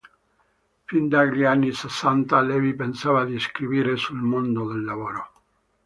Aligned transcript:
Fin 0.87 1.07
dagli 1.09 1.43
anni 1.43 1.71
sessanta 1.73 2.41
Levi 2.41 2.73
pensava 2.73 3.23
di 3.23 3.37
scrivere 3.37 3.97
sul 3.97 4.17
mondo 4.17 4.65
del 4.73 4.83
lavoro. 4.83 5.31